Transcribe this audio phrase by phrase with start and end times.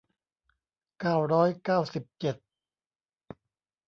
[0.99, 2.35] เก้าร้อยเก้าสิบเจ็ด